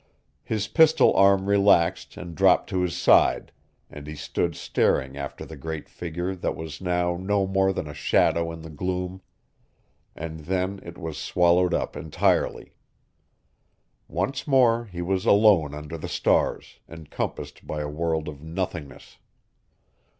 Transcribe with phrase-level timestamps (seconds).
[0.41, 3.51] His pistol arm relaxed and dropped to his side,
[3.87, 7.93] and he stood staring after the great figure that was now no more than a
[7.93, 9.21] shadow in the gloom.
[10.15, 12.73] And then it was swallowed up entirely.
[14.07, 19.19] Once more he was alone under the stars, encompassed by a world of nothingness.